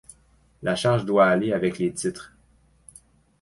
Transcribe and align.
La 0.63 0.75
charge 0.75 1.05
doit 1.05 1.27
aller 1.27 1.53
avec 1.53 1.77
les 1.77 1.93
titres 1.93 2.33